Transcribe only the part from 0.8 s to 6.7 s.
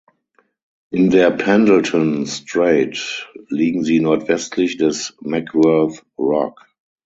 In der Pendleton Strait liegen sie nordwestlich des Mackworth Rock.